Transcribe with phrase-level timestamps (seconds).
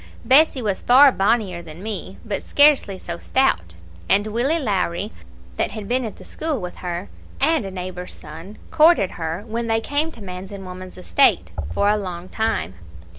[0.25, 3.75] Bessie was far bonnier than me, but scarcely so stout;
[4.09, 5.11] and Willie Lowrie,
[5.57, 7.07] that had been at the school with her,
[7.39, 11.87] and a neighbour's son, courted her, when they came to man's and woman's estate, for
[11.87, 12.73] a long time.